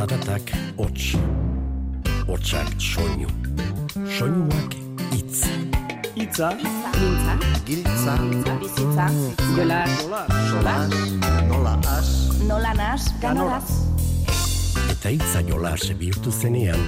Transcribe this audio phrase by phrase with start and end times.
[0.00, 0.48] Zaratak
[0.80, 1.12] hots,
[2.24, 3.26] hotsak soinu,
[4.08, 4.72] soinuak
[5.12, 5.42] itz.
[6.16, 7.34] Itza, Mintza,
[7.66, 8.14] Giltza,
[8.62, 9.04] bizitza,
[9.58, 9.98] jolas,
[10.48, 10.94] solas,
[11.50, 12.08] nola as,
[12.48, 13.68] nola nas, ganoraz.
[14.88, 16.80] Eta itza jolas bihurtu zenean,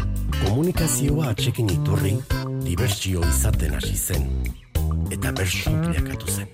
[0.47, 2.15] komunikazioa atxekin iturri,
[2.65, 4.25] dibertsio izaten hasi zen.
[5.13, 6.49] Eta bersu bilakatu zen.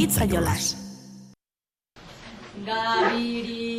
[0.00, 0.72] Itza jolas.
[2.64, 3.73] Gabiria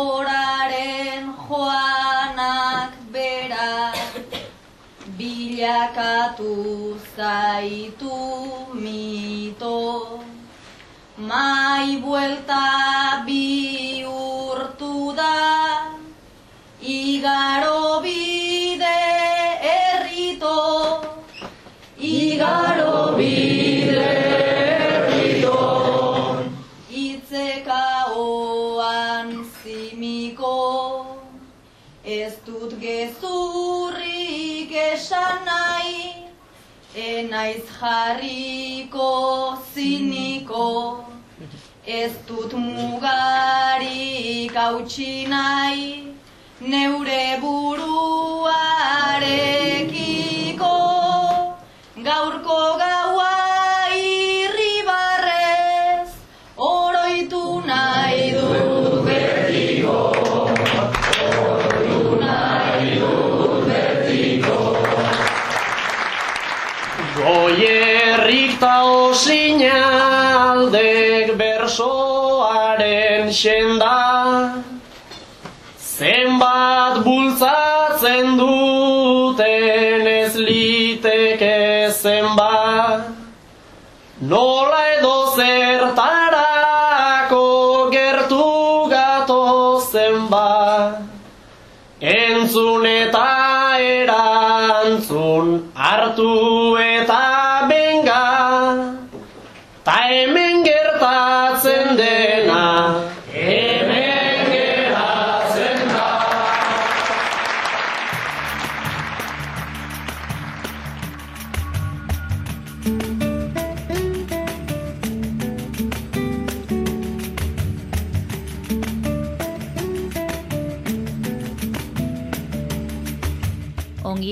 [0.00, 3.96] denboraren joanak berak
[5.18, 8.16] bilakatu zaitu
[8.72, 10.24] mito.
[11.18, 12.64] Mai buelta
[13.28, 15.92] bihurtu da
[16.80, 17.79] Igaro
[32.80, 35.98] gezurrik esan nahi,
[36.94, 39.08] enaiz jarriko
[39.74, 40.68] ziniko,
[41.86, 43.82] ez dut mugarik
[44.62, 45.84] hautsi nahi,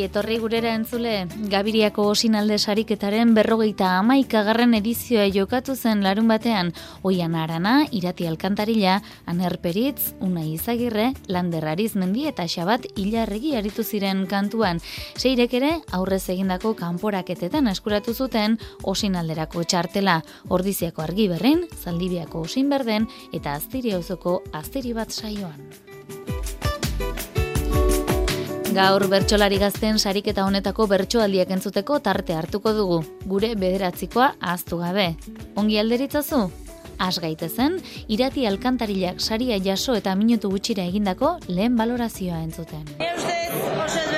[0.09, 6.71] etorri gurera entzule, Gabiriako osinalde sariketaren berrogeita amaikagarren edizioa jokatu zen larun batean,
[7.05, 8.99] oian arana, irati alkantarila,
[9.29, 14.81] anerperitz, una izagirre, lander arizmendi eta xabat hilarregi aritu ziren kantuan.
[15.19, 23.11] Seirek ere, aurrez egindako kanporaketetan eskuratu zuten osinalderako txartela, ordiziako argi berrin, zaldibiako osin berden,
[23.33, 25.88] eta aztiri auzoko aztiri bat saioan.
[28.75, 35.09] Gaur bertsolari gazten sariketa honetako bertsoaldiak entzuteko tarte hartuko dugu, gure bederatzikoa ahaztu gabe.
[35.57, 36.43] Ongi alderitzazu?
[36.99, 37.79] Has gaitezen,
[38.09, 42.85] irati alkantarilak saria jaso eta minutu gutxira egindako lehen balorazioa entzuten.
[42.99, 44.18] Nire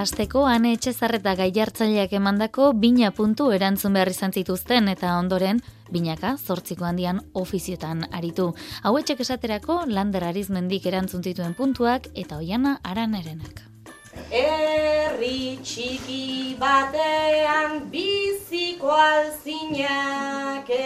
[0.00, 5.58] Asteko ane etxezarreta gai jartzaileak emandako bina puntu erantzun behar izan zituzten eta ondoren
[5.92, 8.46] binaka zortziko handian ofiziotan aritu.
[8.88, 13.60] Hauetxek esaterako lander arizmendik erantzun zituen puntuak eta oiana aranerenak.
[14.30, 20.84] Herri txiki batean biziko alzinake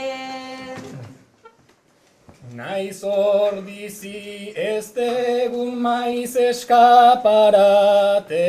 [2.55, 8.46] Naiz ordizi ez degun maiz eskaparate,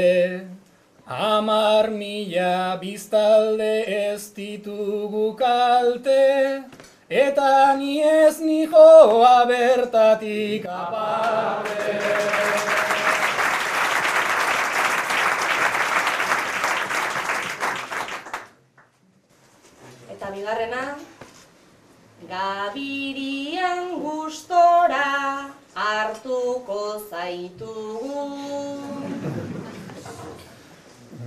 [1.07, 6.63] Amar mila biztalde ez ditugu kalte,
[7.07, 11.93] eta ni ez nijoa bertatik aparte.
[20.09, 20.97] Eta bigarrena,
[22.25, 28.94] Gabirian gustora hartuko zaitugu.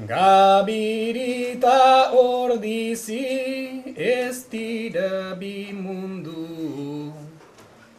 [0.09, 7.13] Gabirita ordizi ez dira bi mundu.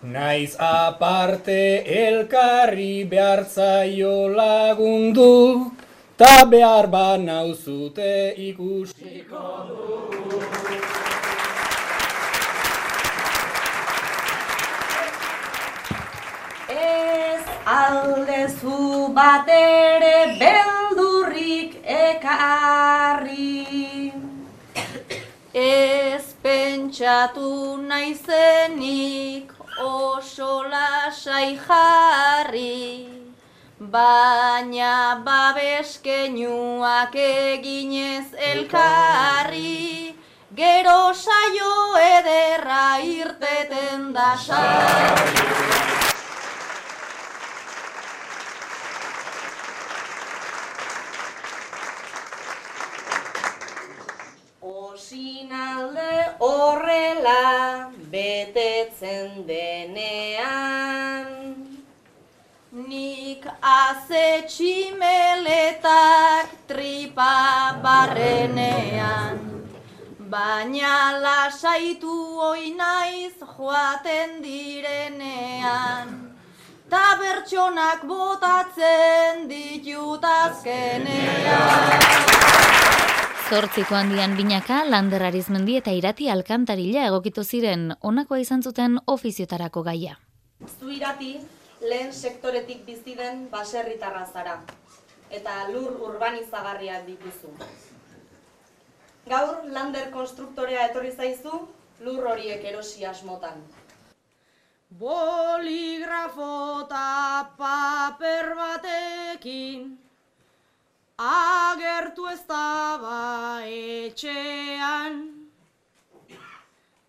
[0.01, 5.69] Naiz aparte elkarri behartzaio lagundu,
[6.17, 10.39] ta behar ba nauzute ikusiko du.
[16.69, 23.63] Ez aldezu bat ere beldurrik ekarri.
[25.53, 29.51] Ez pentsatu naizenik
[29.81, 33.09] oso lasai jarri,
[33.79, 40.15] baina babeskenuak eginez elkarri,
[40.55, 45.98] gero saio ederra irteten da sarri.
[55.09, 61.25] Osinalde horrela betetzen denean.
[62.71, 69.39] Nik azetximeletak tripa barrenean,
[70.29, 76.07] baina lasaitu oi naiz joaten direnean,
[76.87, 82.09] ta bertsonak botatzen ditut azkenean.
[83.49, 90.19] Zortziko handian binaka, Lander Arizmendi eta Irati Alkantarila egokitu ziren honakoa izan zuten ofiziotarako gaia.
[90.77, 91.31] Zu irati,
[91.81, 94.53] lehen sektoretik bizi den baserritarra zara,
[95.33, 97.49] eta lur urbanizagarriak dituzu.
[99.31, 101.63] Gaur, lander konstruktorea etorri zaizu,
[102.05, 103.63] lur horiek erosi asmotan.
[105.01, 106.51] Boligrafo
[106.83, 109.89] eta paper batekin
[111.19, 115.35] agertu ez daba etxean.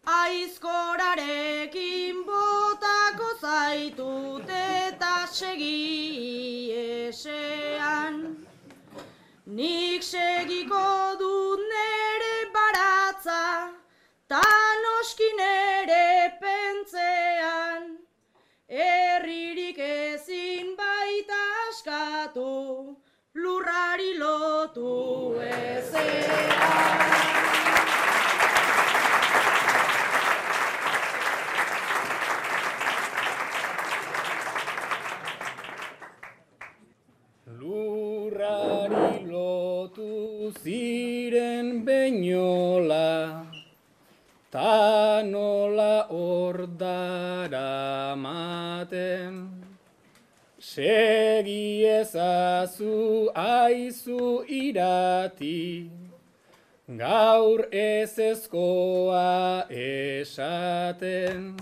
[0.05, 6.75] Aizkorarekin botako zaitut eta segi
[7.07, 8.37] esean.
[9.47, 10.90] Nik segiko
[37.59, 43.43] Lurrari lotu ziren beinola,
[44.53, 49.50] ta nola ordara maten.
[50.71, 55.91] Segi ezazu aizu irati,
[57.01, 61.57] gaur ez ezkoa esaten.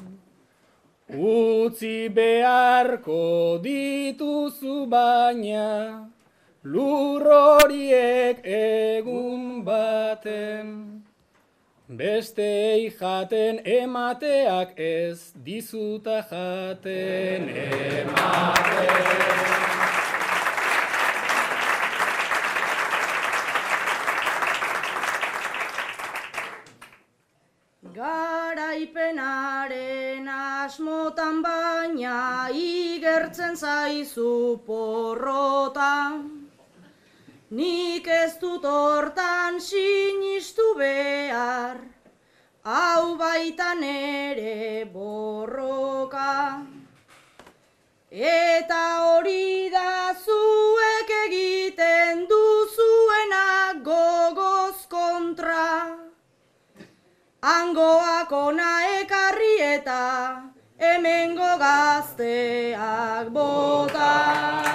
[1.09, 3.25] Utzi beharko
[3.65, 6.13] dituzu baina,
[6.65, 10.98] lur horiek egun baten.
[11.89, 18.85] Bestei jaten emateak ez dizuta jaten ematen.
[27.97, 36.21] Garaipenaren asmotan baina igertzen zaizu porrota.
[37.51, 41.79] Nik ez dut hortan sinistu behar,
[42.63, 46.61] hau baitan ere borroka.
[48.13, 55.97] Eta hori da zuek egiten duzuena gogoz kontra.
[57.41, 60.03] Angoak ona ekarri eta
[60.77, 64.68] hemengo gazteak bota.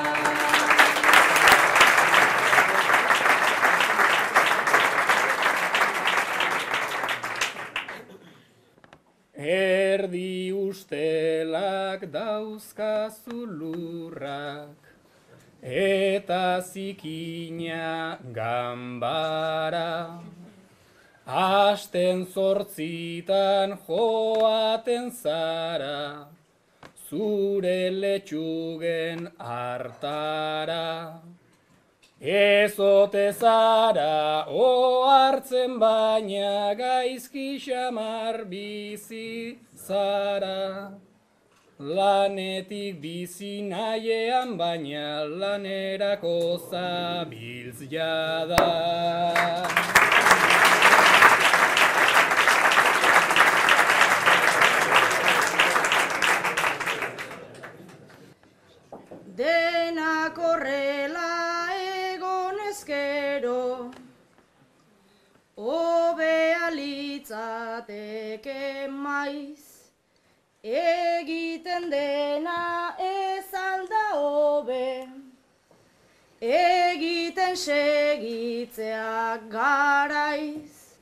[9.93, 14.79] Erdi ustelak dauzkazu lurrak,
[15.61, 20.19] eta zikina gambara.
[21.25, 26.27] Asten zortzitan joaten zara,
[27.07, 31.21] zure letxugen hartara.
[32.23, 40.93] Ezote zara ohartzen baina gaizki xamar bizi zara.
[41.79, 46.37] Lanetik bizi nahiean baina lanerako
[46.71, 48.69] zabiltz jada.
[59.35, 61.32] Denak horrela
[65.63, 69.63] Obea litzateke maiz,
[70.61, 75.07] egiten dena ez alda hobe,
[76.41, 80.99] egiten segitzeak garaiz.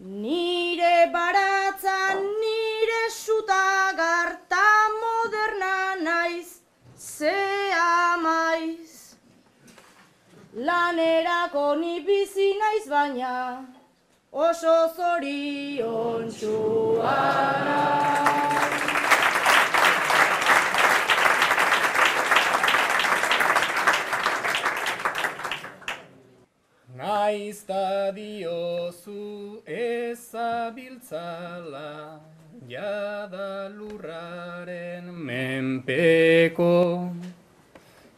[0.00, 6.48] Nire baratzan nire sutagarta moderna naiz,
[6.98, 7.38] ze
[7.78, 9.14] amaiz.
[10.54, 13.34] Lanerako ni bizi naiz baina,
[14.32, 16.30] oso zorion
[26.96, 31.00] Naiz ta diozu ezabiltzala,
[32.68, 37.10] jada lurraren menpeko.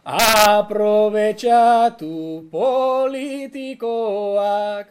[0.05, 4.87] Aprobetxatu politikoak,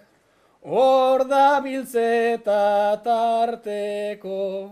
[0.63, 4.71] hor da biltzeta tarteko.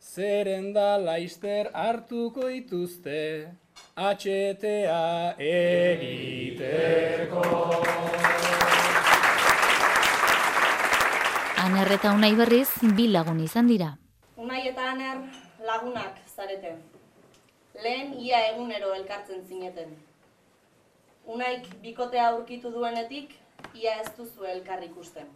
[0.00, 3.48] Zeren da laister hartuko ituzte,
[3.96, 7.42] atxetea egiteko.
[11.68, 13.90] Aner eta unai berriz, bi lagun izan dira.
[14.40, 15.18] Unai eta Aner
[15.68, 16.70] lagunak zarete.
[17.84, 19.90] Lehen ia egunero elkartzen zineten.
[21.34, 23.34] Unaik bikotea aurkitu duenetik,
[23.76, 25.28] ia ez duzu elkar ikusten.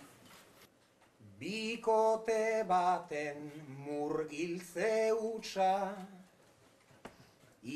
[1.43, 3.51] Bikote baten
[3.83, 5.75] murgiltze hutsa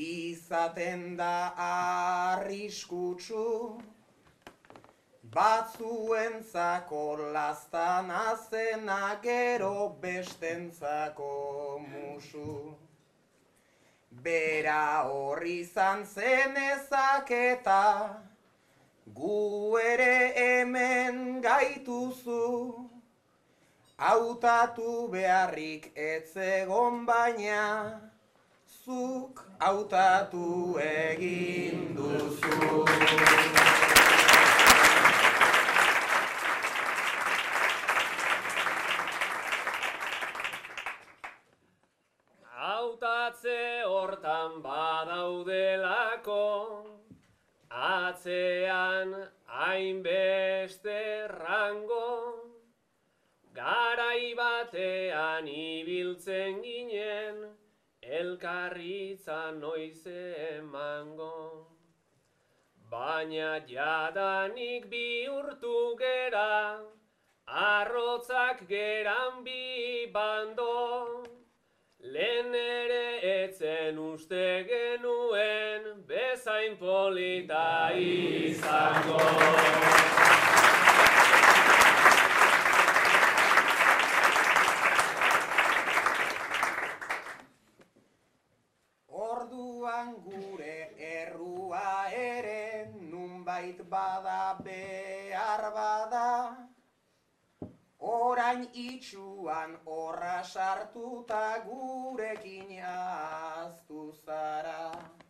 [0.01, 3.45] izaten da arriskutsu
[5.37, 11.33] batzuentzako lastana zena gero bestentzako
[11.90, 12.75] musu.
[14.25, 17.85] Bera horri izan zen ezaketa,
[19.19, 22.49] gu ere hemen gaituzu.
[23.99, 28.00] Hautatu beharrik etzegon baina,
[28.85, 30.49] zuk hautatu
[30.90, 33.75] egin duzu.
[49.76, 52.09] Hainbeste rango,
[53.52, 57.42] garai batean ibiltzen ginen,
[58.00, 61.68] elkarritza noiz emango.
[62.90, 66.80] Baina jadanik bihurtu gera,
[67.47, 71.25] arrotzak geran bi bando,
[72.14, 75.96] Lehen ere etzen uste genuen
[76.47, 79.19] bezain polita izango.
[89.09, 96.31] Orduan gure errua ere nunbait bada behar bada.
[97.99, 105.25] Orain itxuan horra sartuta gurekin aztu zara.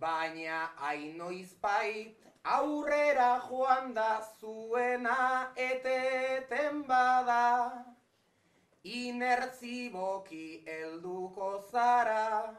[0.00, 7.84] Baina ainoizpait aurrera joan da zuena eteten bada.
[8.84, 12.54] Inertziboki helduko zara,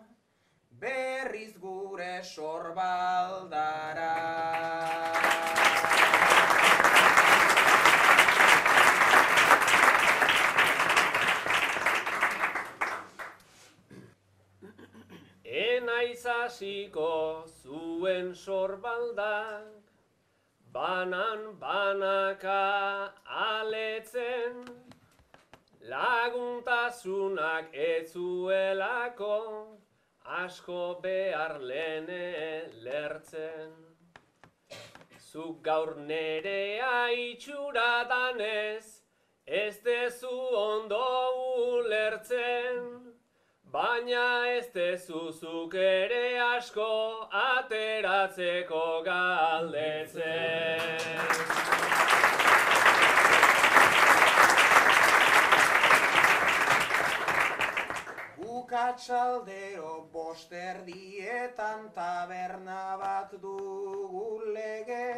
[0.81, 4.13] berriz gure sorbaldara.
[15.87, 19.87] Enaiz hasiko zuen sorbaldak,
[20.73, 24.67] banan banaka aletzen,
[25.87, 29.39] laguntasunak etzuelako,
[30.41, 33.71] asko behar lene lertzen.
[35.31, 39.03] Zuk gaur nerea itxura danez,
[39.47, 41.05] ez dezu ondo
[41.79, 43.06] ulertzen.
[43.77, 46.85] Baina ez dezuzuk ere asko
[47.39, 50.23] ateratzeko galdetzen.
[58.41, 65.09] Bukatzaldero bosterdietan taberna bat dugu lege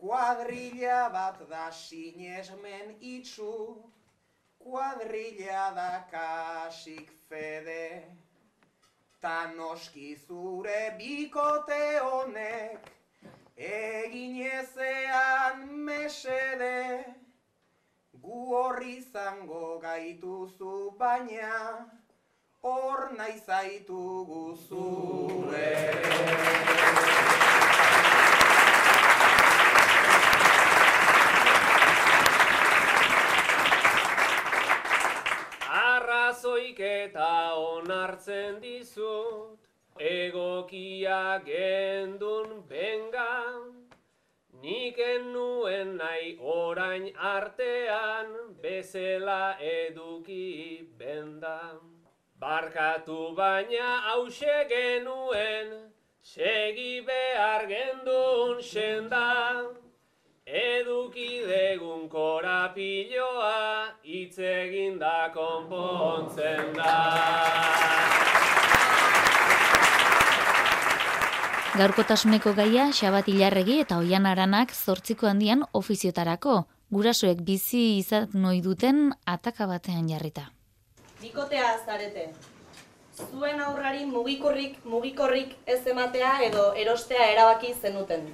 [0.00, 3.54] Kuadrilla bat da sinesmen itxu
[4.58, 8.04] Kuadrilla da kasik fede
[9.20, 12.90] Ta noski zure bikote honek
[13.56, 17.04] Egin ezean mesede.
[18.22, 21.54] Gu horri izango gaituzu baina
[22.62, 25.74] Hor nahi zaitugu zure
[36.78, 39.58] Arrazoik eta onartzen dizut,
[39.98, 43.64] egokia gendun benga,
[44.62, 44.96] nik
[45.32, 48.26] nuen nahi orain artean,
[48.62, 51.80] bezela eduki benda.
[52.38, 55.90] Barkatu baina hause genuen,
[56.22, 59.87] segi behar gendun senda.
[60.48, 66.94] Eduki degun korapiloa, hitz eginda konpontzen da.
[71.76, 76.64] Gaurkotasuneko gaia Xabat Ilarregi eta Oian Aranak zortziko handian ofiziotarako,
[76.96, 80.48] gurasoek bizi izan noi duten ataka batean jarrita.
[81.20, 82.30] Bikotea zarete.
[83.28, 88.30] Zuen aurrari mugikorrik mugikorrik ez ematea edo erostea erabaki zenuten.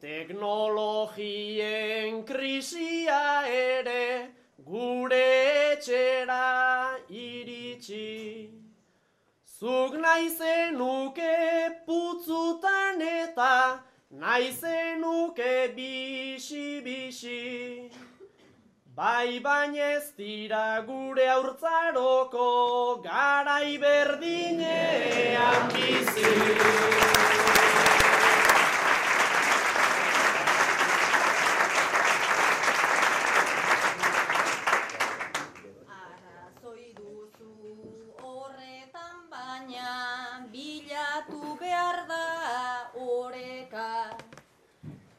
[0.00, 4.28] Teknologien krisia ere
[4.64, 8.50] gure etxera iritsi.
[9.58, 17.38] Zuk nahi zenuke putzutan eta nahi zenuke bisi-bisi.
[18.98, 22.46] Bai baina ez dira gure haurtzaroko
[23.04, 26.34] garai berdinean bizi.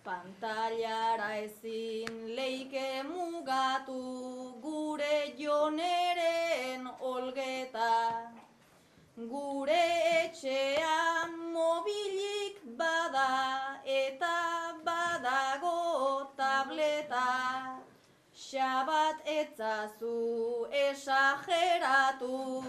[0.10, 3.29] Pantailara ezin leike mugatu
[10.40, 17.76] etxean mobilik bada eta badago tableta.
[18.34, 22.64] Xabat etzazu esageratu,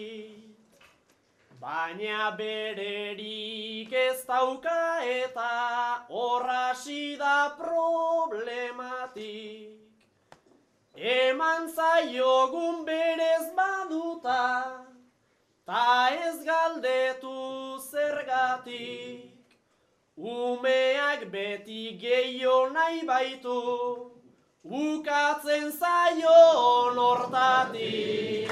[1.61, 5.55] Baina bererik ez dauka eta
[6.09, 9.19] horrasi da problematik.
[10.95, 14.85] Eman zaiogun berez baduta,
[15.67, 19.35] ta ez galdetu zergatik.
[20.17, 23.59] Umeak beti gehiago nahi baitu,
[24.65, 28.51] ukatzen zaion hortatik.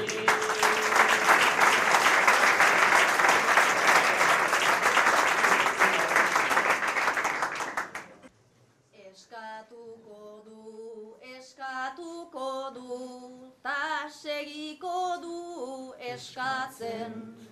[9.11, 17.46] Eskatuko du, eskatuko du, ta segiko du eskatzen.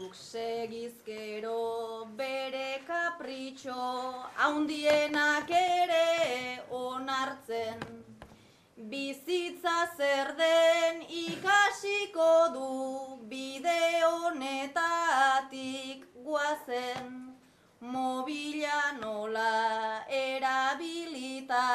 [0.00, 3.74] Zuk segizkero bere kapritxo,
[4.40, 7.76] haundienak ere onartzen.
[8.92, 12.70] Bizitza zer den ikasiko du,
[13.28, 17.36] bide honetatik guazen.
[17.80, 19.54] Mobila nola
[20.08, 21.68] erabilita,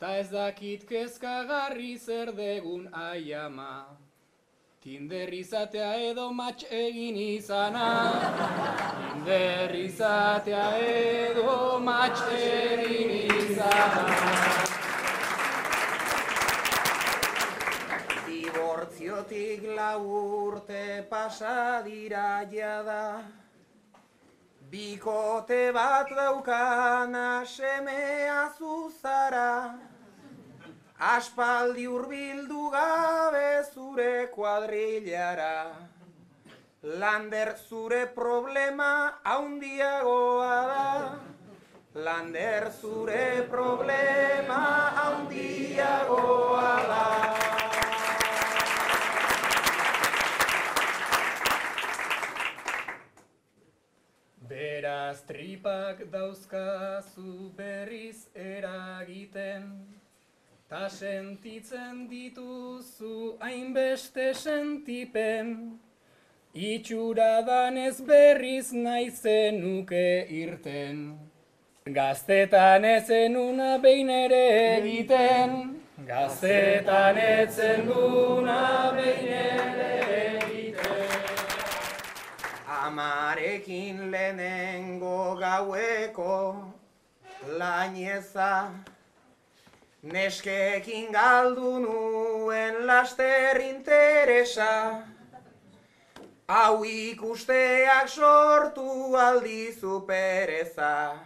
[0.00, 3.86] Ta ez dakit kezkagarri zer degun aiama.
[4.82, 7.90] Tinder izatea edo match egin izana.
[9.12, 14.61] Tinder izatea edo match egin izana
[19.32, 20.04] Dibortziotik lau
[20.44, 23.24] urte pasa dira jada.
[24.70, 29.78] Bikote bat daukana semea zuzara
[30.98, 35.72] Aspaldi hurbildu gabe zure kuadrilara
[36.82, 41.18] Lander zure problema haundiagoa da.
[41.94, 44.64] Lander zure problema
[44.96, 47.41] haundiagoa da
[55.12, 59.84] Beraz tripak dauzkazu berriz eragiten
[60.70, 65.78] Ta sentitzen dituzu hainbeste sentipen.
[66.54, 71.18] Itxura danez berriz nahi zenuke irten
[71.84, 74.44] Gaztetan ezen una behin ere
[74.78, 75.76] egiten.
[76.08, 79.91] Gaztetan etzen una behin ere
[82.92, 86.34] Amarekin lehenengo gaueko
[87.58, 88.68] laineza
[90.02, 95.06] Neskekin galdu nuen laster interesa.
[96.48, 101.16] Hau ikusteak sortu aldizu pereza.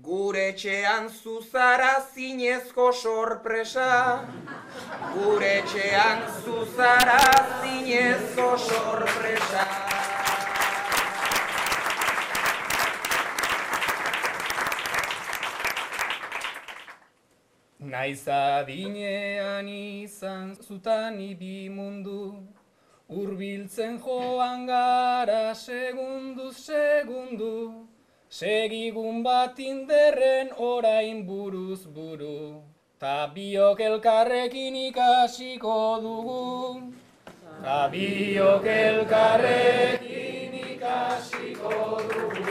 [0.00, 4.24] Gure etxean zuzara zinezko sorpresa.
[5.12, 7.20] Gure etxean zuzara
[7.60, 9.71] zinezko sorpresa
[17.92, 22.40] Naiz adinean izan zutan ibi mundu,
[23.20, 27.84] Urbiltzen joan gara segunduz segundu,
[28.30, 32.62] Segigun bat inderren orain buruz buru,
[32.98, 36.92] Ta biok elkarrekin ikasiko dugu,
[37.62, 41.76] Ta biok elkarrekin ikasiko
[42.08, 42.41] dugu.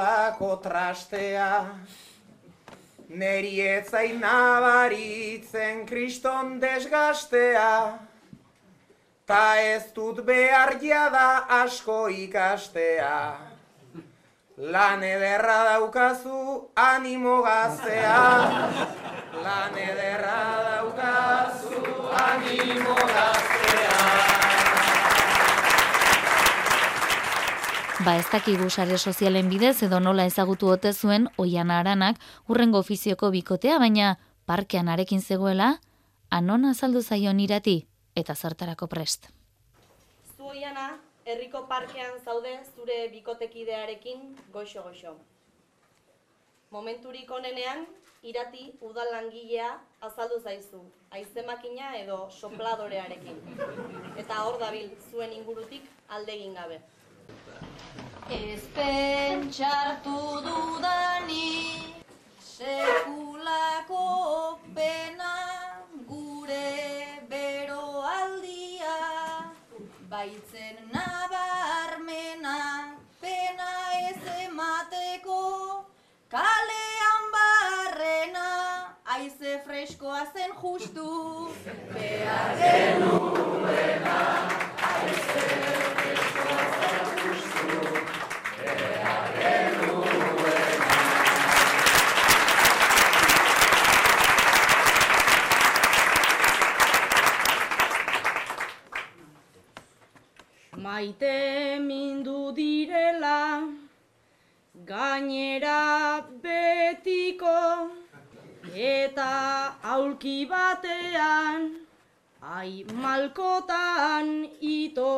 [0.00, 1.64] Halako trastea.
[3.08, 7.98] Neri etzain nabaritzen kriston desgastea,
[9.26, 13.36] ta ez dut behar jada asko ikastea.
[14.56, 18.22] Lan ederra daukazu animo gaztea,
[19.42, 21.82] lan ederra daukazu
[22.14, 23.50] animo gaztea.
[28.00, 32.16] Ba ez dakigu sare sozialen bidez edo nola ezagutu ote zuen oian aranak
[32.48, 34.14] urrengo ofizioko bikotea, baina
[34.48, 35.66] parkean arekin zegoela,
[36.30, 37.74] anon azaldu zaion irati
[38.16, 39.28] eta zertarako prest.
[40.32, 40.86] Zu oiana,
[41.26, 44.22] herriko parkean zaude zure bikotekidearekin
[44.54, 45.12] goxo-goxo.
[46.70, 47.84] Momenturik onenean,
[48.22, 49.74] irati udal langilea
[50.08, 53.44] azaldu zaizu, aizemakina edo sopladorearekin.
[54.16, 56.80] Eta hor dabil zuen ingurutik aldegin gabe.
[58.30, 61.82] Ez pentsartu dudani
[62.38, 64.04] sekulako
[64.74, 65.34] pena
[66.06, 66.76] gure
[67.32, 68.98] bero aldia
[70.12, 72.58] baitzen nabarmena
[73.20, 73.72] pena
[74.04, 75.42] ez emateko
[76.30, 78.46] kalean barrena
[79.16, 81.08] aize freskoa zen justu.
[81.98, 84.49] Behar genuena
[100.90, 103.62] Maite mindu direla,
[104.84, 107.60] gainera betiko,
[108.74, 109.28] eta
[109.92, 111.68] aulki batean,
[112.42, 115.14] ai malkotan ito.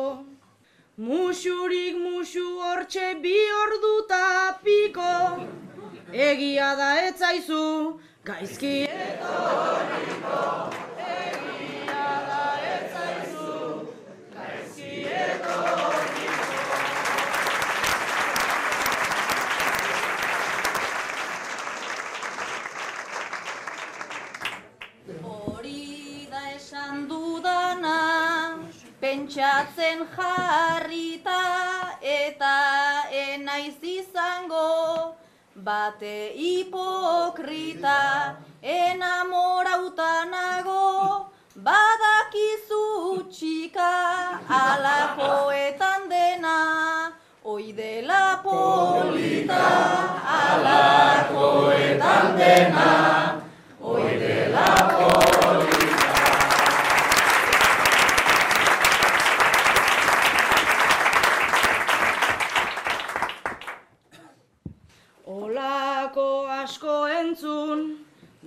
[1.07, 4.23] Musurik musu hortxe bi orduta
[4.63, 5.11] piko,
[6.29, 7.65] egia da etzaizu,
[8.23, 8.75] gaizki
[9.09, 10.92] etorriko.
[29.03, 31.39] Pentsatzen jarrita
[32.01, 32.55] eta
[33.21, 34.69] enaiz izango
[35.67, 37.99] bate hipokrita
[38.77, 40.82] enamorauta nago
[43.73, 46.57] txika alakoetan dena
[47.43, 49.65] Oi dela polita
[50.37, 52.89] alakoetan dena
[53.81, 56.13] Oi dela polita.
[65.25, 67.79] Olako asko entzun,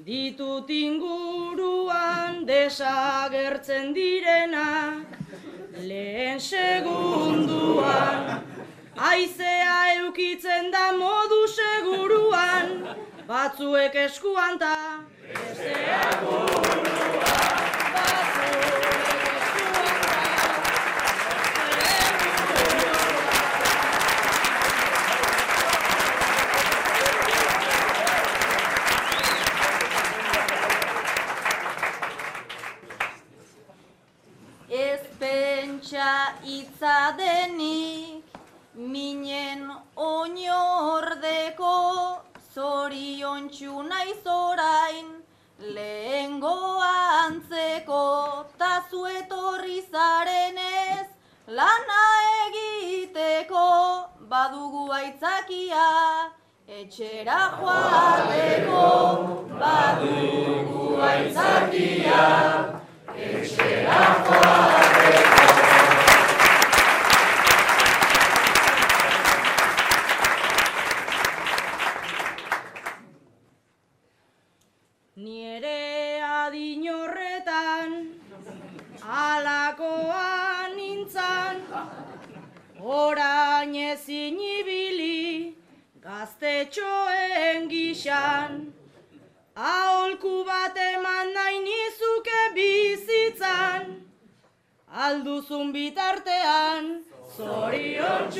[0.07, 4.96] ditut inguruan desagertzen direnak,
[6.40, 8.20] segunduan,
[8.96, 12.96] aizea eukitzen da modu seguruan,
[13.29, 14.77] batzuek eskuan ta,
[15.33, 16.56] besteak
[38.87, 41.75] minen oinordeko,
[42.55, 43.51] zorion
[43.88, 45.07] naiz orain,
[45.59, 51.09] lehengo antzeko, ta zuetorri zarenez,
[51.49, 52.03] lana
[52.46, 53.66] egiteko,
[54.31, 55.88] badugu aitzakia,
[56.68, 58.87] etxera joateko,
[59.61, 62.25] badugu aitzakia,
[63.16, 65.15] etxera joateko.
[95.07, 96.87] Alduzun bitartean,
[97.37, 98.31] zorion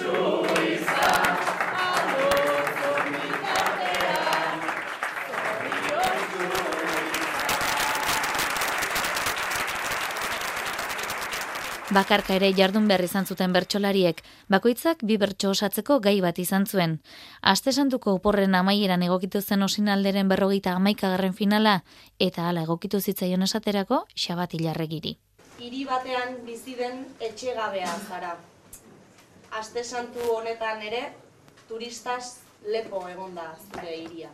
[0.67, 1.37] izan.
[1.83, 4.65] Alduzun bitartean,
[5.37, 6.65] zorion
[11.97, 16.97] Bakarka ere jardun behar izan zuten bertsolariek, bakoitzak bi bertso osatzeko gai bat izan zuen.
[17.53, 21.77] Aste santuko oporren amaieran egokitu zen osinalderen berrogeita amaikagarren finala,
[22.19, 25.15] eta hala egokitu zitzaion esaterako xabat hilarregiri.
[25.57, 28.35] Hiri batean bizi den etxegabea zara.
[29.61, 31.01] Aste santu honetan ere,
[31.69, 32.41] turistaz
[32.75, 34.29] lepo egonda zure hiria.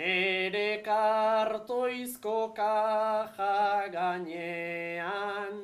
[0.00, 5.62] Nere kartoizko kaja gainean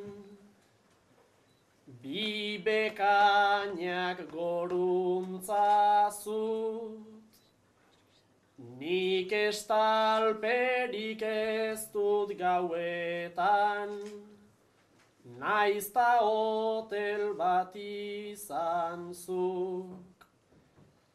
[2.02, 7.07] Bi bekainak goruntza zut
[8.78, 13.96] Nik estalperik ez dut gauetan
[15.38, 20.08] Naizta hotel bat izan zut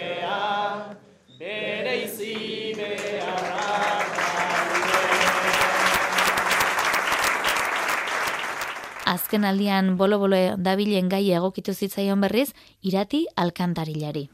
[9.11, 12.53] Azken aldian bolo-bolo dabilen gai egokitu zitzaion berriz,
[12.91, 14.29] irati alkantarilari.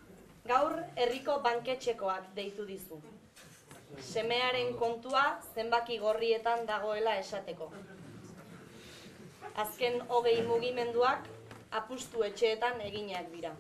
[0.51, 2.99] Gaur herriko banketxekoak deitu dizu.
[4.05, 5.23] Semearen kontua
[5.55, 7.71] zenbaki gorrietan dagoela esateko.
[9.65, 11.25] Azken hogei mugimenduak
[11.81, 13.55] apustu etxeetan eginak dira.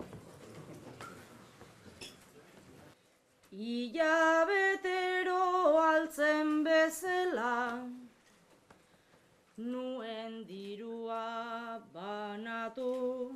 [3.56, 5.42] Ila betero
[5.80, 7.54] altzen bezala,
[9.56, 13.32] nuen dirua banatu,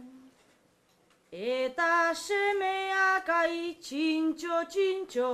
[1.32, 5.32] eta semeak aitxintxo txintxo,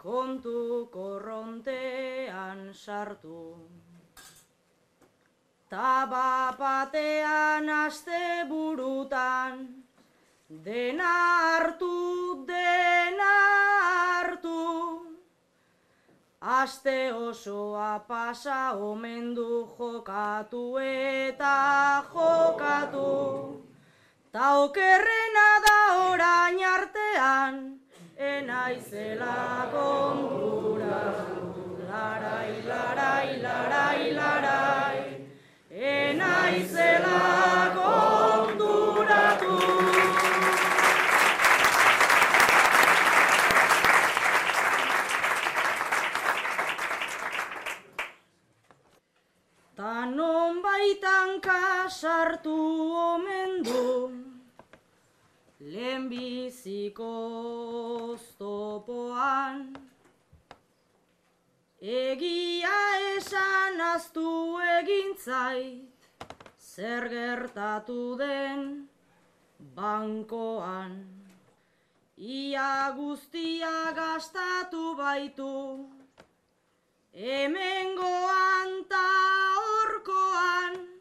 [0.00, 3.52] kontu korrontean sartu.
[5.68, 9.84] Tabapatean aste burutan,
[10.48, 11.12] dena
[11.58, 13.34] hartu, dena
[13.82, 15.03] hartu.
[16.46, 23.64] Aste osoa pasa omen du jokatu eta jokatu.
[24.30, 25.78] Ta okerrena da
[26.10, 27.80] orain artean,
[28.18, 31.00] enaizela kontura.
[31.88, 34.98] Larai, larai, larai, larai,
[35.70, 37.20] enaizela
[37.72, 38.13] konturatu.
[51.04, 52.56] Non baitan kasartu
[52.96, 54.12] omen du,
[55.60, 57.10] lehenbiziko
[58.12, 59.76] oztopoan.
[61.80, 62.78] Egia
[63.16, 66.08] esan aztu egin zait,
[66.58, 68.88] zer gertatu den
[69.76, 71.04] bankoan.
[72.16, 75.52] Ia guztia gastatu baitu,
[77.12, 79.06] hemengoan ta
[79.60, 80.93] horkoan,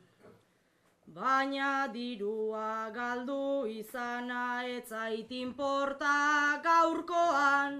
[1.15, 4.45] baina dirua galdu izana
[4.77, 6.15] etzait inporta
[6.63, 7.75] gaurkoan.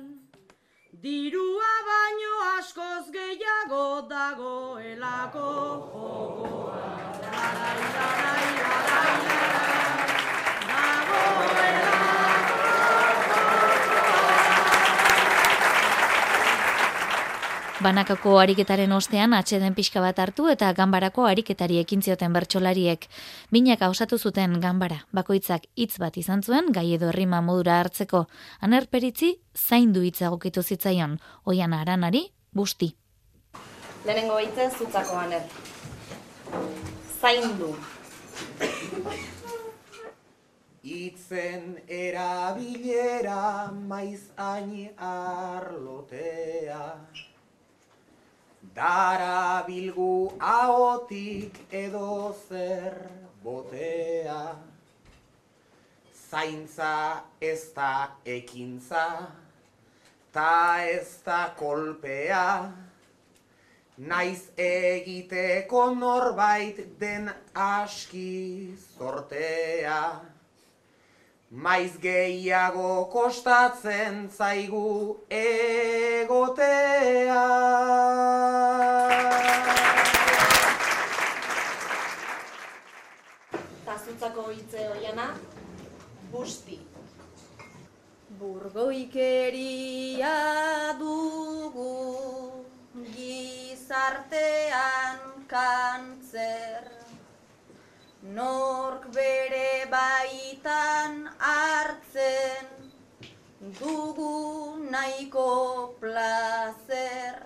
[1.04, 5.50] dirua baino askoz gehiago dagoelako
[5.94, 6.84] jokoa.
[7.24, 9.74] Larai, larai, larai, larai,
[17.84, 23.10] Banakako ariketaren ostean atxeden pixka bat hartu eta ganbarako ariketari ekin zioten bertsolariek.
[23.52, 28.22] Binak osatu zuten ganbara, bakoitzak hitz bat izan zuen gai edo herrima modura hartzeko.
[28.62, 32.24] Anerperitzi zaindu hitza egokitu zitzaion, oian aranari
[32.54, 32.94] busti.
[34.06, 35.44] Lehenengo hitza zutzako aner.
[37.20, 37.74] Zaindu.
[40.84, 43.44] Itzen erabilera
[43.76, 46.82] maiz aini arlotea.
[48.74, 52.96] Dara bilgu ahotik edo zer
[53.44, 54.56] botea.
[56.30, 59.06] Zaintza ez da ekintza,
[60.34, 62.74] ta ez da kolpea.
[63.98, 70.33] Naiz egiteko norbait den aski zortea.
[71.54, 77.43] Maiz gehiago kostatzen zaigu egotea.
[83.86, 85.28] Tazutzako hitze hoiana,
[86.32, 86.80] busti.
[88.39, 90.34] Burgoikeria
[91.04, 91.93] dugu
[93.14, 95.20] gizartean
[95.54, 96.89] kantzer
[98.24, 99.73] Nork bere
[105.34, 107.42] nahiko plazer.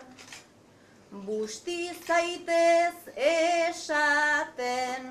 [1.11, 5.03] Busti zaitez esaten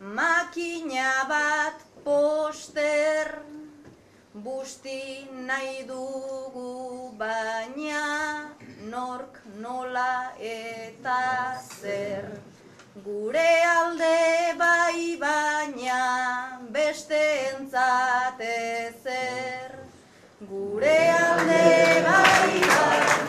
[0.00, 3.38] makina bat poster.
[4.34, 8.54] Busti nahi dugu baina
[8.90, 12.28] nork nola eta zer.
[13.04, 17.22] Gure alde bai baina beste
[17.56, 19.71] entzate zer
[20.50, 23.22] Gure alde bai beste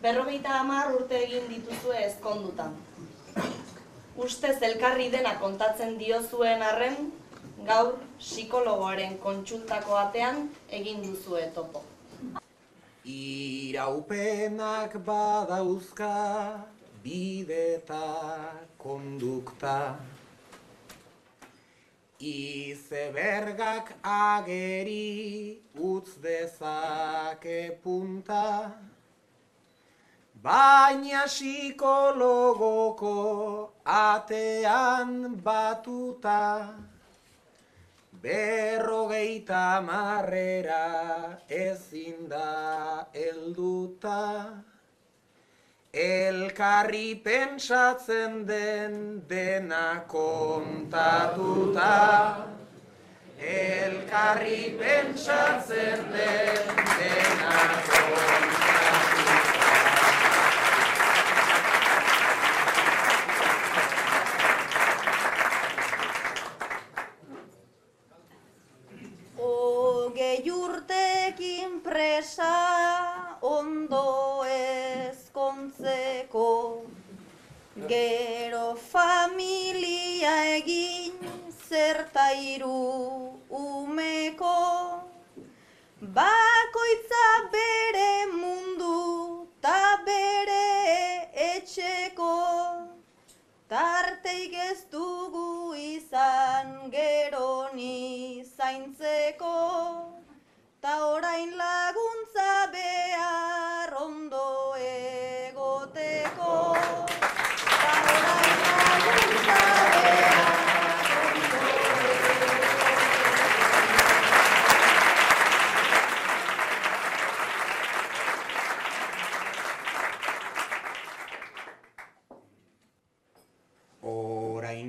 [0.00, 2.76] Berrogeita hamar urte egin dituzue ezkondutan.
[4.16, 7.12] Ustez elkarri dena kontatzen diozuen arren,
[7.70, 11.88] gaur psikologoaren kontsultako atean egin duzue topo.
[13.08, 16.60] Iraupenak badauzka
[17.02, 18.04] bideta
[18.76, 19.96] kondukta.
[22.20, 28.76] Izebergak ageri utz dezake punta.
[30.42, 33.16] Baina psikologoko
[33.86, 36.74] atean batuta
[38.22, 44.64] Berrogeita marrera ezin da helduta.
[45.92, 51.94] Elkarri pentsatzen den dena kontatuta.
[53.38, 56.66] Elkarri pentsatzen den
[56.98, 57.56] dena
[57.86, 58.97] kontatuta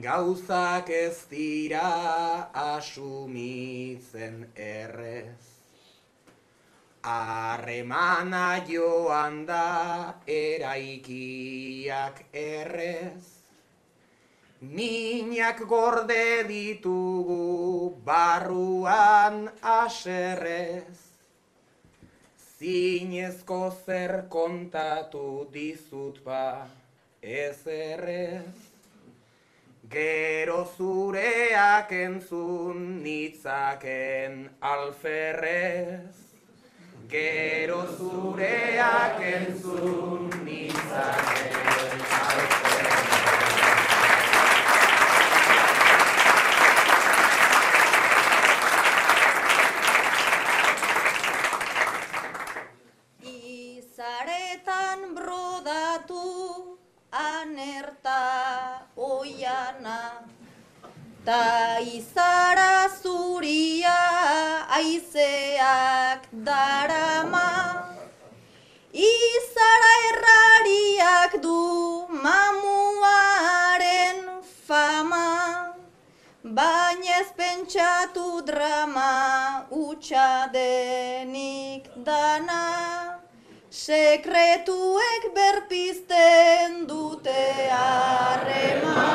[0.02, 5.46] gauzak ez dira asumitzen errez.
[7.04, 13.40] Harremana joan da eraikiak errez.
[14.62, 21.00] Minak gorde ditugu barruan aserrez.
[22.60, 26.68] Zinezko zer kontatu dizut ba,
[27.22, 28.69] ez errez.
[29.90, 36.14] Gero zureak entzun nitzaken alferrez.
[37.10, 43.19] Gero zureak entzun nitzaken alferrez.
[61.30, 63.98] Ta izara zuria
[64.78, 67.50] aizeak darama.
[69.10, 71.60] Izara errariak du
[72.24, 74.18] mamuaren
[74.70, 75.30] fama.
[76.44, 79.14] Baina ez pentsatu drama
[79.84, 82.66] utxa denik dana.
[83.84, 89.09] Sekretuek berpizten dute harremana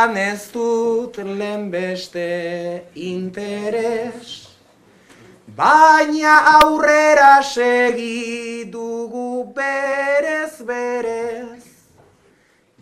[0.00, 4.48] jazuregan ez dut lehenbeste interes.
[5.46, 11.64] Baina aurrera segi dugu berez berez.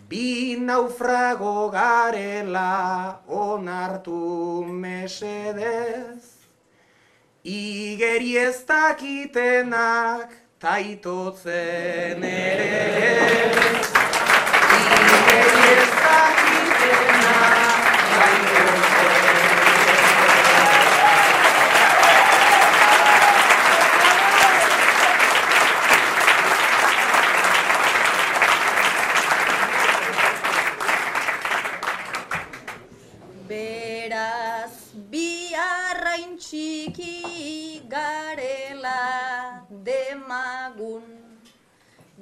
[0.08, 6.22] Bi naufrago garela onartu mesedez.
[7.44, 13.50] Igeri ez dakitenak taitotzen ere.
[14.78, 15.97] Igeri ez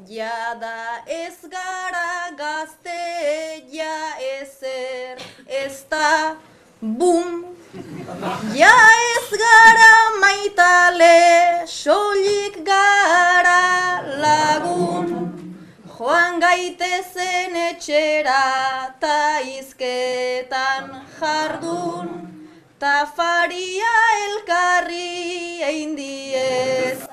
[0.08, 6.36] Jada ez gara gazte, ja ezer ez da
[6.80, 7.44] bum.
[8.54, 8.70] Ja
[9.14, 15.10] ez gara maitale, soilik gara lagun.
[15.98, 22.14] Joan gaitezen etxera ta izketan jardun.
[22.78, 27.05] Ta faria elkarri egin diez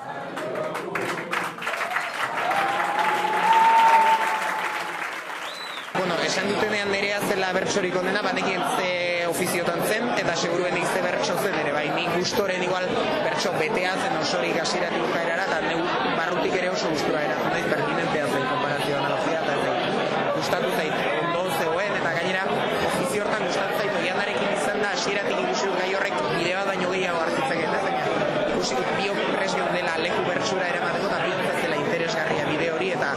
[6.34, 11.58] esan dutenean nerea zela bertsorik ondena, banekien ze ofiziotan zen, eta seguruenik ze bertso zen
[11.60, 12.88] ere, bai, nik gustoren igual
[13.26, 15.84] bertso betea zen osorik hasiratik bukaerara, eta neu
[16.18, 21.46] barrutik ere oso gustura era, naiz pertinentea zen konparazio analogia, eta ez gustatu zait, ondo
[21.60, 22.48] zegoen, eta gainera
[22.90, 27.26] ofizio hortan gustatu zait, oiandarekin izan da, hasieratik ikusi gai horrek bide bat baino gehiago
[27.28, 32.70] hartzitzeken, ez baina ikusi biok presio dela leku bertsura eramateko, eta bihotza zela interesgarria bide
[32.72, 33.10] hori, eta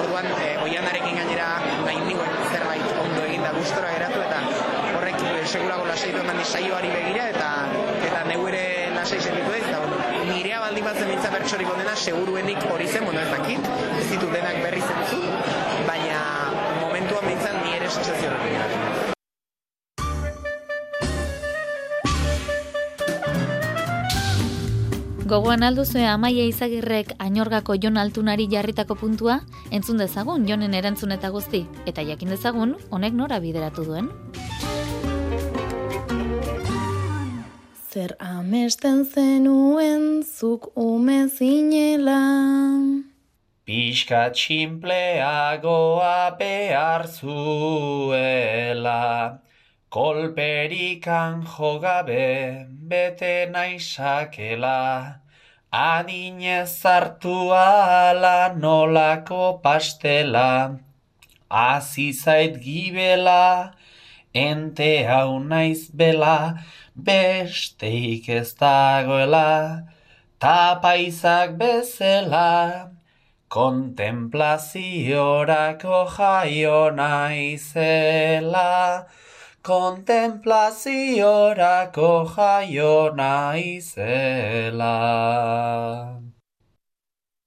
[0.00, 1.48] orduan e, oianarekin gainera
[1.84, 4.40] nahi nioen zerbait ondo eginda gustora geratu, eta
[4.94, 7.50] horrek e, segurago lasaitu eman saioari begira, eta
[8.04, 8.64] eta neu ere
[8.94, 9.96] lasai sentitu eta bueno,
[10.28, 14.60] nirea baldin batzen nintza bertsorik ondena, seguruenik hori zen, bueno ez dakit, ez ditut denak
[14.62, 15.22] berri zentzu,
[15.88, 16.20] baina
[16.82, 18.54] momentuan bintzan ni ere sensazio horrekin.
[25.24, 29.40] Gogoan alduzue Amaia Izagirrek Ainorgako Jon Altunari jarritako puntua,
[29.72, 34.12] entzun dezagun Jonen erantzun eta guzti, eta jakin dezagun honek nora bideratu duen.
[37.94, 42.22] Zer amesten zenuen zuk ume zinela.
[43.62, 48.98] Pixka txinpleagoa behar zuela,
[49.94, 55.22] kolperikan jogabe bete naizakela,
[55.70, 60.80] adinez hartu ala nolako pastela,
[61.48, 63.70] hasi zait gibela,
[64.34, 66.58] ente hau naiz bela,
[66.94, 69.82] besteik ez dagoela,
[70.38, 72.94] tapaizak bezela,
[73.54, 79.06] Kontemplaziorako jaio naizela,
[79.62, 84.98] kontemplaziorako jaio naizela.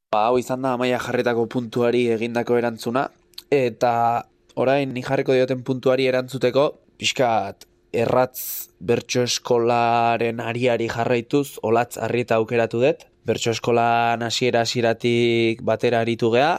[0.08, 3.12] Ba, hau izan da amaia jarretako puntuari egindako erantzuna,
[3.52, 4.24] eta
[4.56, 7.68] orain ni jarriko dioten puntuari erantzuteko, pixkat
[7.98, 13.06] erratz bertso eskolaren ariari jarraituz, olatz harrieta aukeratu dut.
[13.28, 16.54] Bertso eskolan hasiera hasieratik batera aritu gea,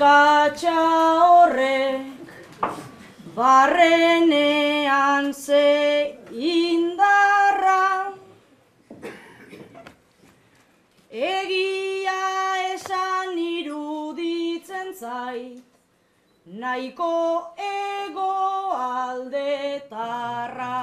[0.00, 0.80] neskatxa
[1.28, 2.28] horrek
[3.36, 8.12] Barrenean ze indarra.
[11.10, 12.22] Egia
[12.74, 15.62] esan iruditzen zait
[16.46, 18.32] Nahiko ego
[18.88, 20.78] aldetarra.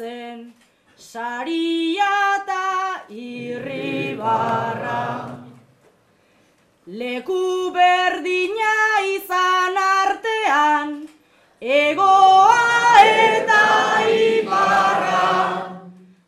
[0.00, 0.54] daitezen
[0.96, 5.00] saria eta irribarra.
[6.86, 8.74] Leku berdina
[9.14, 10.94] izan artean
[11.60, 13.60] Egoa eta
[14.10, 15.28] iparra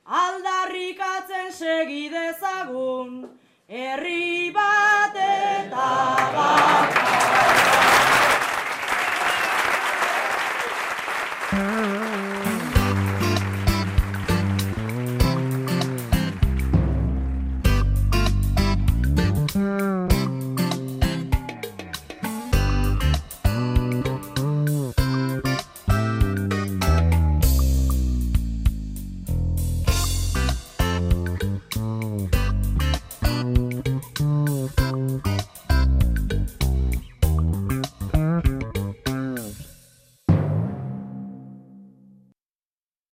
[0.07, 3.25] Aldarrikatzen segi dezagun
[3.67, 4.32] Herri